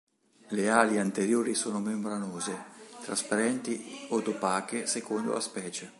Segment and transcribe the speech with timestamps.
[0.47, 2.57] Le ali anteriori sono membranose,
[3.03, 5.89] trasparenti od opache secondo la specie.